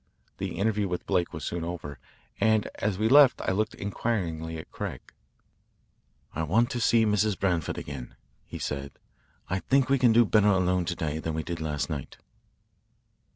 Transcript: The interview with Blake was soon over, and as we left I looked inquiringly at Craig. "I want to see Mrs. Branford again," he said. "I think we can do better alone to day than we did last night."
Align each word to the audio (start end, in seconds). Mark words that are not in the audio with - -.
The 0.39 0.57
interview 0.57 0.87
with 0.87 1.05
Blake 1.05 1.31
was 1.31 1.45
soon 1.45 1.63
over, 1.63 1.99
and 2.39 2.67
as 2.79 2.97
we 2.97 3.07
left 3.07 3.39
I 3.39 3.51
looked 3.51 3.75
inquiringly 3.75 4.57
at 4.57 4.71
Craig. 4.71 4.99
"I 6.33 6.41
want 6.41 6.71
to 6.71 6.79
see 6.81 7.05
Mrs. 7.05 7.37
Branford 7.37 7.77
again," 7.77 8.15
he 8.47 8.57
said. 8.57 8.93
"I 9.47 9.59
think 9.59 9.89
we 9.89 9.99
can 9.99 10.11
do 10.11 10.25
better 10.25 10.47
alone 10.47 10.85
to 10.85 10.95
day 10.95 11.19
than 11.19 11.35
we 11.35 11.43
did 11.43 11.61
last 11.61 11.87
night." 11.87 12.17